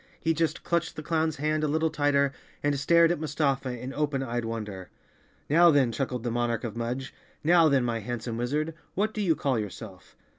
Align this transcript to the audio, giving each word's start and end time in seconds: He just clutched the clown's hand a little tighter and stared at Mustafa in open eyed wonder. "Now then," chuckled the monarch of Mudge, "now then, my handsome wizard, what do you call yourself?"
He 0.19 0.33
just 0.33 0.63
clutched 0.63 0.95
the 0.95 1.03
clown's 1.03 1.35
hand 1.35 1.63
a 1.63 1.67
little 1.67 1.91
tighter 1.91 2.31
and 2.63 2.79
stared 2.79 3.11
at 3.11 3.19
Mustafa 3.19 3.79
in 3.79 3.93
open 3.93 4.23
eyed 4.23 4.45
wonder. 4.45 4.89
"Now 5.47 5.69
then," 5.69 5.91
chuckled 5.91 6.23
the 6.23 6.31
monarch 6.31 6.63
of 6.63 6.75
Mudge, 6.75 7.13
"now 7.43 7.69
then, 7.69 7.83
my 7.85 7.99
handsome 7.99 8.35
wizard, 8.37 8.73
what 8.95 9.13
do 9.13 9.21
you 9.21 9.35
call 9.35 9.59
yourself?" 9.59 10.15